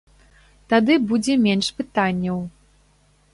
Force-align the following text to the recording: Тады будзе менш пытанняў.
Тады 0.71 0.95
будзе 1.11 1.33
менш 1.45 1.67
пытанняў. 1.83 2.39